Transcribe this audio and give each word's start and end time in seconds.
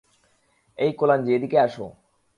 এই 0.79 0.91
কোলাঞ্জি, 0.93 1.31
এদিকে 1.33 1.57
এসো। 1.57 1.87